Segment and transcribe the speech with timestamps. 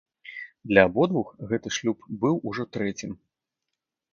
[0.69, 3.11] Для абодвух гэты шлюб быў ужо трэцім.